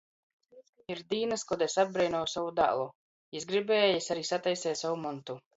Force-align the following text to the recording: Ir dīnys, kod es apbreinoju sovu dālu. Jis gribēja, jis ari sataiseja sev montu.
Ir 0.93 1.01
dīnys, 1.11 1.43
kod 1.51 1.65
es 1.67 1.75
apbreinoju 1.83 2.31
sovu 2.33 2.51
dālu. 2.63 2.89
Jis 3.39 3.47
gribēja, 3.53 3.95
jis 3.95 4.11
ari 4.17 4.29
sataiseja 4.33 4.83
sev 4.85 5.01
montu. 5.09 5.43